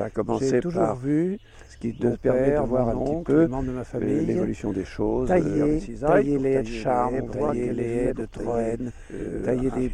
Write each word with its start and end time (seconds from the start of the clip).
Ça 0.00 0.06
a 0.06 0.10
commencé 0.10 0.60
toujours 0.60 0.82
par 0.82 0.96
vu 0.96 1.38
ce 1.68 1.76
qui 1.76 1.94
te 1.94 2.06
permet 2.16 2.52
de 2.52 2.60
voir 2.60 2.88
un 2.88 3.04
petit 3.04 3.22
peu 3.22 3.42
les 3.42 3.48
membres 3.48 3.66
de 3.68 3.72
ma 3.72 3.80
euh, 3.80 3.84
famille, 3.84 4.24
l'évolution 4.24 4.72
des 4.72 4.86
choses. 4.86 5.30
euh, 5.30 5.34
tailler, 5.34 5.80
cisaille, 5.80 6.10
tailler 6.10 6.38
les 6.38 6.52
haies 6.52 6.62
de 6.62 6.68
charme, 6.68 7.30
tailler 7.30 7.72
les 7.74 7.84
haies 7.84 8.14
de 8.14 8.24
Troène, 8.24 8.92
euh, 9.12 9.44
tailler 9.44 9.70
des 9.70 9.90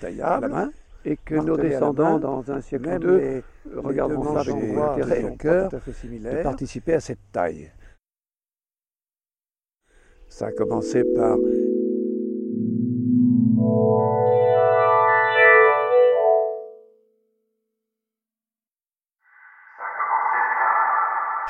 taillable, 0.00 0.44
à 0.44 0.48
la 0.48 0.48
main, 0.48 0.70
et 1.04 1.16
que 1.16 1.34
nos 1.34 1.56
descendants, 1.56 2.20
dans 2.20 2.48
un 2.48 2.60
siècle 2.60 2.90
ou 2.94 2.98
deux, 3.00 3.42
regarderont 3.74 4.34
ça 4.34 4.52
avec 4.52 4.76
intérêt 4.76 5.32
et 5.32 5.36
cœur 5.36 5.64
sont 5.64 5.78
tout 5.78 5.90
à 5.90 5.92
fait 5.92 6.08
de 6.36 6.42
participer 6.44 6.94
à 6.94 7.00
cette 7.00 7.32
taille. 7.32 7.72
Ça 10.28 10.46
a 10.46 10.52
commencé 10.52 11.02
par 11.16 11.36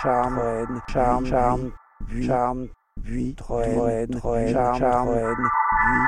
Charme, 0.02 0.80
charme, 0.88 1.26
charme, 1.26 1.72
charme, 2.22 2.68
buis, 2.96 3.34
Troène, 3.34 4.08
Troène, 4.16 4.54
charme, 4.54 5.10
buis, 5.10 6.06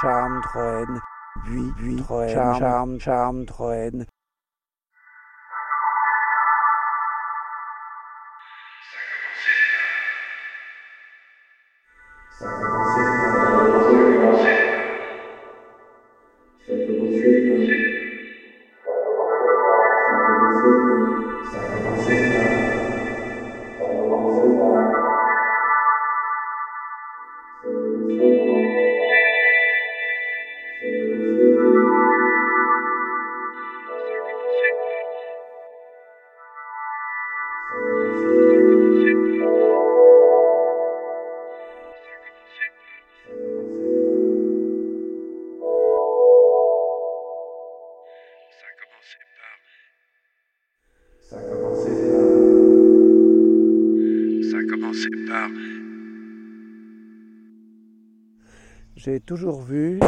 charme, 0.00 0.40
Troène, 0.42 1.00
buis, 1.44 1.72
buis, 1.76 1.96
Troène, 1.96 2.30
charme, 2.30 3.00
charme, 3.00 3.44
Troène. 3.44 4.06
Ça 21.52 21.83
a 51.36 51.40
commencé 51.50 51.88
par. 51.88 52.30
Ça 54.50 54.58
a 54.58 54.64
commencé 54.68 55.08
par. 55.26 55.73
J'ai 58.96 59.20
toujours 59.20 59.60
vu 59.60 59.98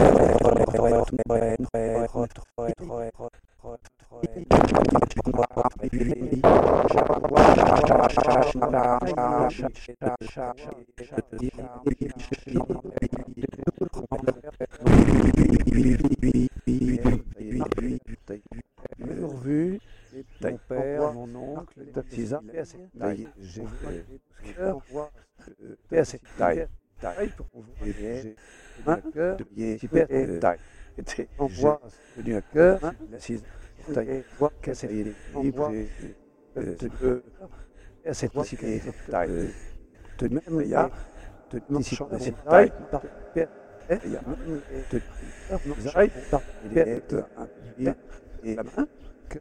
toujours 19.07 19.37
vu 19.37 19.79
mon 20.41 20.59
père, 20.69 21.13
mon 21.13 21.35
oncle, 21.35 21.81
taille. 21.93 22.47
taille. 22.99 23.29
J'ai 25.91 25.99
assez 25.99 26.21
taille. 27.01 27.17
taille 27.17 27.31
pour 27.37 27.47
pouvoir 27.47 27.77
J'ai 27.85 28.35
un 28.87 28.97
cœur, 29.13 29.39
J'ai 29.57 29.79
super 29.79 30.09
taille. 30.41 30.59
Voit 31.39 31.81
tenu 32.17 32.37
à 32.37 32.41
cœur, 32.43 32.81
cœur 32.81 32.93
la 33.11 33.19
cise 33.19 33.43
taille. 33.93 34.25
voit 34.39 34.53
à 38.07 38.15
cette 38.15 38.33
qu'elle 38.57 38.81
cette 38.81 38.95
s'est 38.95 39.11
taille. 39.11 39.31
Tenu 40.19 40.41
Même 40.47 40.61
il 40.63 40.69
y 40.69 40.75
a 40.75 40.91
les 41.51 41.83
de 42.09 42.19
cette 42.19 42.45
taille, 42.45 42.73
par 42.91 43.03
Il 44.05 44.13
y 44.13 44.17
a 44.17 44.21
par 46.31 46.41
pied 47.77 47.93
et 48.43 48.55
la 48.55 48.63
main, 48.63 48.87
que 49.29 49.39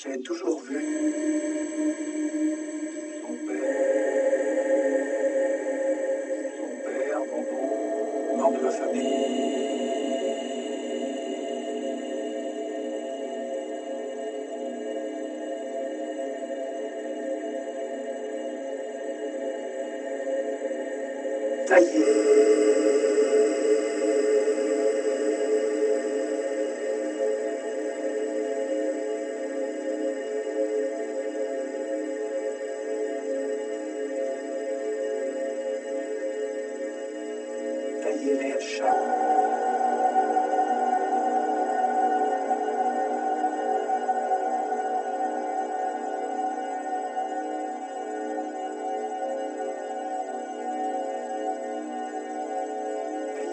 J'ai 0.00 0.20
toujours 0.20 0.60
vu 0.60 0.78
son 3.20 3.34
père, 3.48 3.64
son 6.56 6.70
père, 6.84 7.18
mon 7.32 7.40
oncle, 7.40 8.36
membre 8.36 8.58
de 8.58 8.62
ma 8.62 8.70
famille. 8.70 9.18
Taillé 21.66 22.77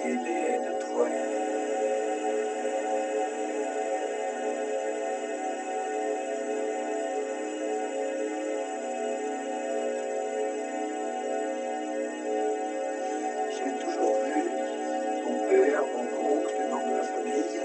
J'ai 0.06 0.14
toujours 13.80 14.18
vu 14.26 14.44
mon 15.26 15.38
père, 15.50 15.84
mon 15.92 16.06
oncle, 16.30 16.54
le 16.60 16.66
nom 16.70 16.84
de 16.86 16.98
la 16.98 17.04
famille, 17.04 17.62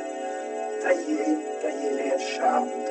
tailler, 0.81 1.31
tailler 1.61 1.93
les 2.03 2.11
acharmes. 2.13 2.90